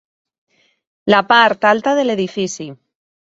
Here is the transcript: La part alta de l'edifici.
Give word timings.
La 1.15 1.19
part 1.33 1.67
alta 1.73 1.93
de 2.01 2.07
l'edifici. 2.09 2.69